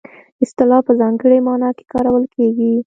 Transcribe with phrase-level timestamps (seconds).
[0.43, 2.73] اصطلاح په ځانګړې مانا کې کارول کیږي